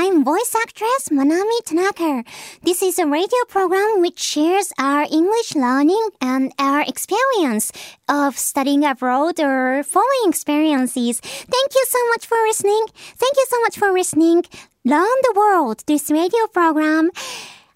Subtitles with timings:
[0.00, 2.22] I'm voice actress Manami Tanaka.
[2.62, 7.72] This is a radio program which shares our English learning and our experience
[8.08, 11.18] of studying abroad or foreign experiences.
[11.18, 12.86] Thank you so much for listening.
[12.94, 14.44] Thank you so much for listening.
[14.84, 17.10] Learn the world, this radio program.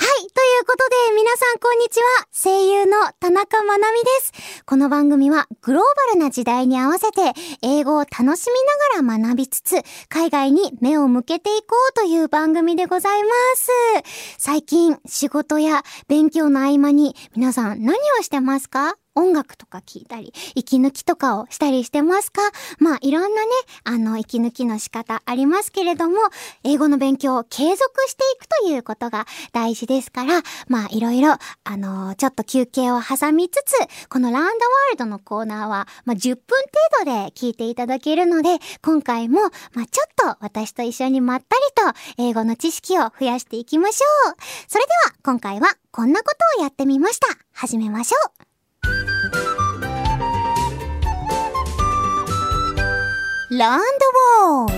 [0.00, 0.08] はい。
[0.08, 0.28] とい
[0.62, 2.26] うことで、皆さんこんにちは。
[2.32, 4.32] 声優の田中まなみです。
[4.64, 13.68] この番組はグローバルな時代に合わせて英語を楽しみながら学びつつ、海外に目を向けていこうという番組でございます。
[14.38, 18.96] 最近、仕事や勉強の合間に皆さん何をしてますか？
[19.14, 22.42] 音楽とか聞いたり、息抜きとかをしたりしてますか？
[22.78, 23.50] まあ、いろんなね、
[23.84, 26.18] あの、息抜きの仕方ありますけれども、
[26.64, 31.32] 英語の勉強を継続していくということが大事ですから、まあ、いろいろ、
[31.64, 36.40] あの、ちょっと休憩を挟みつつ、このランドワールドのコーナーは、まあ、10分
[36.96, 39.40] 程度で聞いていただけるので、今回も、
[39.72, 44.36] まあ、ちょっと私と一緒にまったりと、英語の知識を増やしていきましょう。
[44.68, 47.26] それでは、今回は、こんなことをやってみました。
[47.52, 48.49] 始めましょう。
[53.60, 53.84] Learn the
[54.40, 54.72] World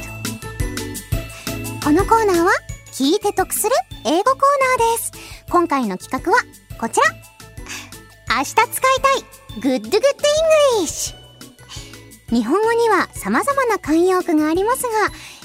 [1.84, 2.50] このコーナーは
[2.90, 3.72] 聞いて得する
[4.04, 4.40] 英語コー
[4.80, 5.12] ナーです。
[5.48, 6.38] 今回の企画は
[6.80, 7.00] こち
[8.28, 8.66] ら明日使い
[9.60, 10.00] たい Good Good
[10.80, 11.14] English
[12.30, 14.90] 日本語には様々な慣用句がありますが、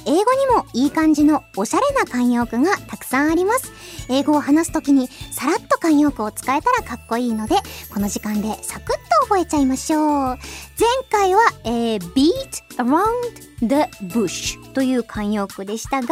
[0.08, 3.72] 英語にもいい感じのおしゃれな慣用句がたくさんあります。
[4.10, 7.56] 英語を話すときにさらっと慣用句を使えたらかっこいいので、
[7.94, 10.04] この時間でサクッと覚えちゃいましょう。
[10.04, 10.38] 前
[11.10, 13.12] 回は、えー、beat around
[13.62, 13.76] the
[14.08, 16.08] bush という慣用句でしたが、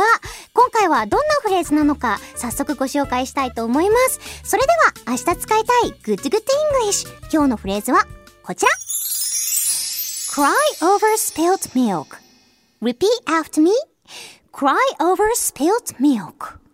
[0.53, 4.19] 今回はどんなフレーズなのか早速ご紹介したいと思います。
[4.43, 4.69] それで
[5.05, 6.43] は明日使いたい Good Good
[6.83, 8.05] English 今日のフレーズは
[8.43, 8.71] こちら。
[10.35, 10.51] Cry
[10.81, 12.17] over spilt milk.
[12.81, 13.71] Repeat after me.
[14.51, 16.64] Cry over spilt milk.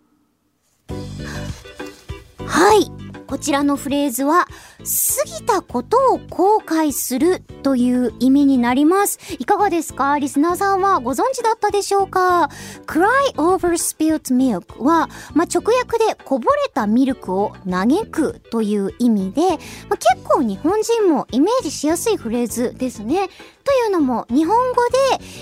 [2.51, 2.91] はい
[3.27, 9.19] こちらのフレーズは、過ぎたことを後悔するという意味になります。
[9.39, 10.19] いかがですか？
[10.19, 12.49] リスナーさんはご存知だったでしょうか
[12.87, 13.05] ?cry
[13.37, 19.57] over spilt milk は、まあ、直訳でこぼれたミルクを嘆くという意味で、まあ、
[19.97, 23.29] 結構日本人もイメージしやすいフレーズですね。
[23.63, 24.81] というのも、日本語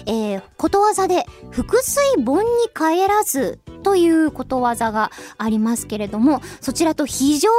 [0.05, 7.50] で、えー、ことわざで、腹水盆に帰らずということわざがありますけれども、そちらと非常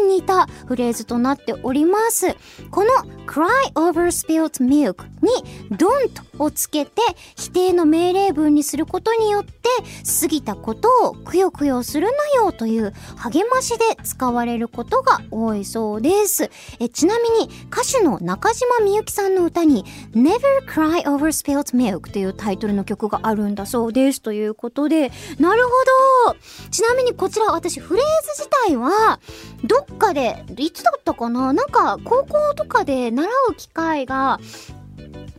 [0.00, 2.36] に似たフレーズとなっております。
[2.70, 2.90] この
[3.26, 5.30] cry over spilt milk に
[5.76, 7.02] don't をつけて
[7.36, 9.68] 否定の命令文にすることによって
[10.20, 16.50] 過ぎたことをくよくよするなよという励ましで使われることが多いそうです。
[16.78, 25.12] えちなみに歌手の中島みゆきさんの歌に Never Cry Over Spilt Milk というタイトルの曲があるんだそうですということで。
[25.38, 25.70] なるほ
[26.32, 26.36] ど。
[26.70, 29.20] ちなみにこちら私フレーズ自体は
[29.64, 31.52] どっかでいつだったかな？
[31.52, 34.40] なんか高校とかで習う機会が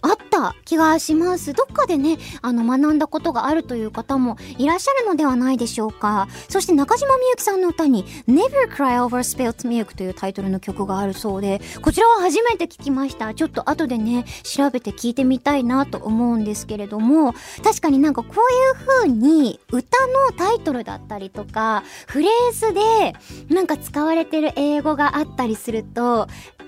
[0.02, 0.18] あっ
[0.66, 1.54] 気がします。
[1.54, 6.28] どっかでね、あの、学んだことがあるという方もいらっしゃるのではないでしょうか。
[6.50, 13.34] そして中島みゆきさんの歌に Never Cry Over Spilt Milk というタイトルの曲があるそうで、こちらは初めて聞きました。
[13.34, 23.16] ちょっと後でね、調べて聞いてみたいなと思うんですけれども、確かになんかこういう風に歌のタイトルだったりとか、フレーズで
[23.54, 26.28] なんか使われてる英語があったりすると、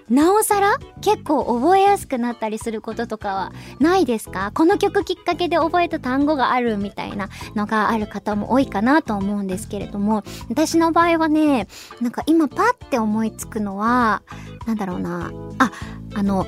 [0.10, 4.52] なおさら結構覚えやすくなったりすることとかはないですか？
[4.54, 11.68] この曲きっかけで覚えた単語があるみたいなのがある方も多いかなと思うんですけれども、私の場合はね、
[12.02, 14.24] なんか今パッて思いつくのは、
[14.66, 15.72] なんだろうな、あ、
[16.16, 16.48] あの、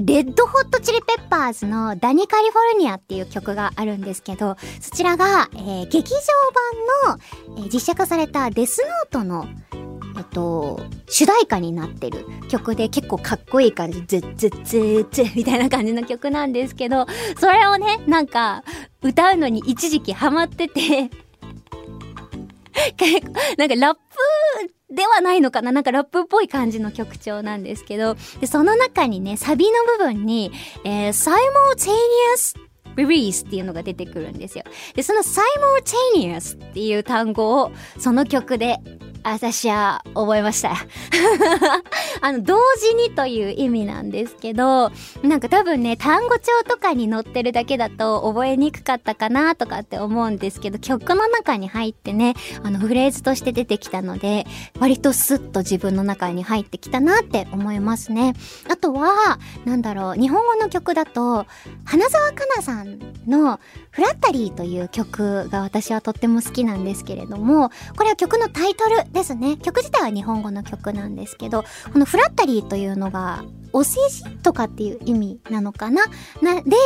[0.00, 6.18] レッドホットチリペッパーズのダニカリフォルニアっていう曲があるんですけど、そちらが、えー、劇場
[7.06, 9.46] 版の、えー、実写化されたデスノートの
[10.16, 12.26] えっと、主題歌になってる。
[12.48, 17.06] 曲で結構かっこいい感じ、ズッズッズッズみたいな感じの曲なんですけど、
[17.38, 18.62] それをね、なんか、
[19.02, 21.10] 歌うのに一時期ハマってて。
[22.96, 24.00] 結構、なんかラップ
[24.94, 25.72] ではないのかな。
[25.72, 30.52] なんかラップっぽい感じの曲調なんですけど、で、その中にね、サビの部分に、
[30.84, 32.64] えー、simultaneous
[32.96, 34.64] release っていうのが出てくるんですよ。
[34.94, 38.78] で、その simultaneous っていう単語をその曲で
[39.24, 40.74] 私は覚えました。
[42.20, 44.92] あの、同時にという意味なんですけど、
[45.22, 54.46] なんか多分ね、単語帳とかに載ってるだけだと覚えにくかったかなとかって思うんですけど、曲の中に入ってね、あの、フレーズとして出てきたので、
[54.78, 58.34] 割とスッと自分の中に入ってきたなって思いますね。
[58.70, 61.46] あとは、なんだろう、日本語の曲だと、
[61.84, 63.58] 花澤香菜さんの
[63.90, 69.56] フラッタリーという曲が私はとっても好きなんですけれども、これは曲のタイトルですね。
[69.56, 73.42] 曲自体は日本語の曲なんですけど、このフラッタリーというのが、
[73.74, 76.04] お世辞とかっていう意味なのかな？
[76.40, 76.76] な、で、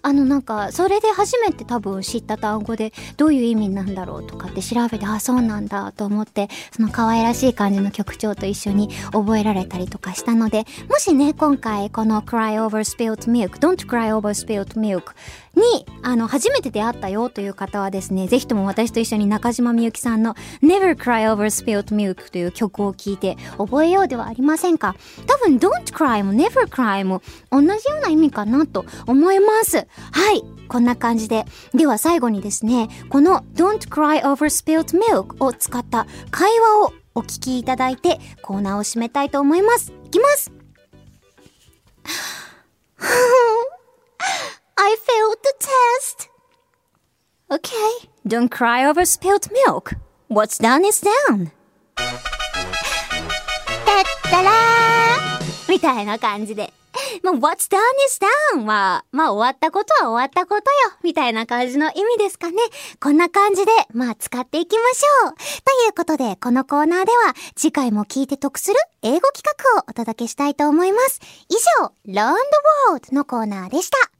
[0.00, 15.14] あのなんか、それで初めて多分知った単語で、どういう意味なんだろうとかって調べて、あ、そうなんだと思って、その可愛らしい感じの曲調と一緒に覚えられたりとかしたので、もしね、今回この Cry Over Spilled Milk, Don't Cry Over Spilled Milk
[15.56, 24.94] に、あの、初めて出会ったよという方はですね、ぜひとも私と一緒に中島みゆきさんの Never Cry Over Spilled Milk という曲を聴いて覚えようではありませんか？
[25.26, 29.78] 多分 Don't Cry も Never Cry も同じような意味かなと思います。
[29.78, 29.84] は
[30.32, 30.42] い。
[30.68, 31.44] こんな感じで。
[31.74, 39.92] では最後にですね、この Don't Cry Over Spilled Milk を使った会話をお聞きいただいてコーナーを締めたいと思います。
[40.04, 40.52] いきます
[44.78, 46.28] I failed the test.
[47.50, 49.94] Okay, don't cry over spilled milk.
[50.28, 51.50] What's done is done.
[55.86, 56.72] たいな感じで。
[57.22, 58.18] まあ、what's done is
[58.54, 60.96] done は、まあ、終わったことは終わったことよ。
[61.02, 62.56] みたいな感じの意味ですかね。
[63.00, 65.34] こんな感じで、まあ、使っていきましょう。
[65.34, 69.42] ということで、このコーナーでは、次回も聞いて得する英語企
[69.74, 71.20] 画をお届けしたいと思います。
[71.48, 72.40] 以上、Learn the
[72.90, 74.15] World のコーナーでした。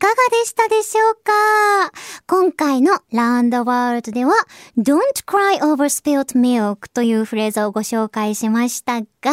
[0.00, 1.92] かがでしたでしょうか？
[2.26, 4.32] 今回の Round the World では
[4.78, 9.32] Don't cry over spilled milk というフレーズをご紹介しましたが、ま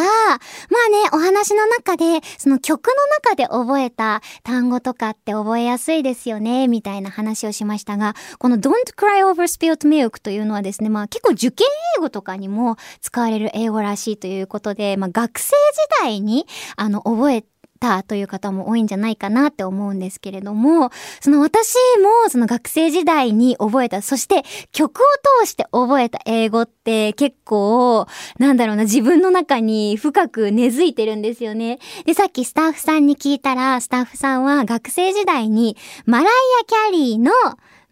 [0.90, 2.94] ね、お話の中で、その曲の
[3.24, 11.66] 中で覚えた単語とかって覚えやすいですよね、みたいな話をしましたが、この Don't cry over spilled milk というのはですね、まあ結構受験
[11.96, 15.54] 英語とかにも使われる英語らしいということで、まあ学生時
[16.02, 17.48] 代にあの覚えて
[17.78, 20.90] たという方も多いんじゃないかなって思うんですけれども、
[21.20, 24.42] その私もその学生時代に覚えた、そして
[24.72, 25.04] 曲を
[25.42, 28.06] 通して覚えた英語って結構、
[28.38, 31.78] なんだろうな、自分の中に深く根付いてるんですよね。
[32.04, 35.76] で、さっきスタッフさんに聞いたら、スタッフさんは学生時代に
[36.06, 36.26] マライ
[36.62, 37.32] ア・キャリーの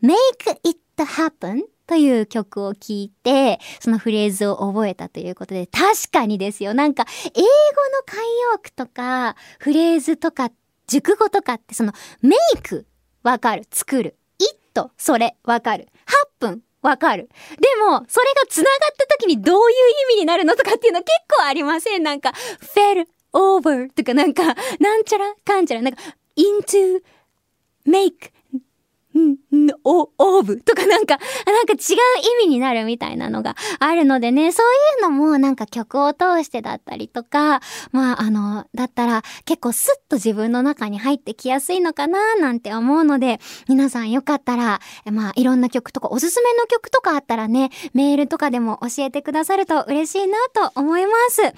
[0.02, 6.74] Make It Happen という曲を聴いて、そのフレーズを覚えたということで、確かにですよ。
[6.74, 7.04] なんか、
[7.34, 7.44] 英語の
[8.06, 8.16] 慣
[8.52, 10.50] 用句とか、フレーズとか、
[10.88, 11.92] 熟語とかって、その、
[12.22, 12.86] メイク、
[13.22, 14.16] わかる、作る。
[14.38, 15.88] イット、それ、わかる。
[16.40, 17.28] 8分、わかる。
[17.60, 19.76] でも、それが繋がった時にどういう
[20.12, 22.02] 意味になるのとかっていうの結構ありません？
[22.02, 24.42] なんか、fell over とかなんか、
[24.78, 26.02] なんちゃらかんちゃら、なんか、
[26.36, 27.02] into,
[27.86, 28.30] make,
[29.18, 29.36] ん、
[29.84, 31.98] お、オーブとかなんか、なんか違う
[32.42, 34.66] 意味になるみたいなのがあるのでね、そう
[34.98, 37.60] いうのもなんか曲を通してだったりとか、
[37.92, 44.80] まああの、だったら結構スッと自分の中に入ってきやすいのかななんて思うので、皆さんよかったら、
[45.10, 51.36] まあいろんな曲とかおすすめの曲とかあったらね、メールとかでも教えてくださると嬉しいなと思います。
[51.36, 51.54] それで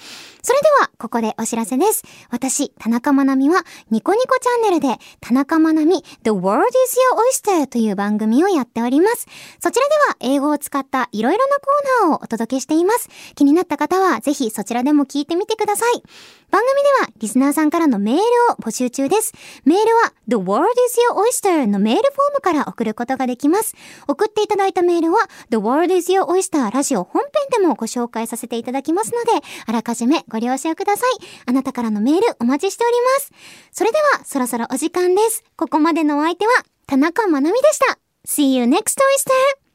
[0.81, 2.05] は、ここでお知らせです。
[2.31, 9.27] 私、田中まなみは、ニコニコチャンネルで、田中まなみ、The World is Your Oyster という番組をやっております。
[9.61, 13.09] そちらでは英語を使ったいろいろなコーナーをお届けしています。
[13.35, 16.03] 気になった方はぜひそちらでも聞いてみてください。
[16.51, 18.23] 番組ではリスナーさんからのメール
[18.53, 19.33] を募集中です。
[19.65, 23.75] メールは The World is Your Oyster のメールフォームから送ることができます。
[24.07, 25.19] 送っていただいたメールは
[25.51, 31.11] The World is Your Oyster ラジオ本編でもご紹介させていただきますので、あらかじめご了承ください。
[31.47, 33.33] あなたからのメールお待ちしております。
[33.73, 35.45] それではそろそろお時間です。
[35.57, 36.53] ここまでのお相手は
[36.89, 37.99] 田中まなみでした。
[38.27, 39.68] See you next oyster!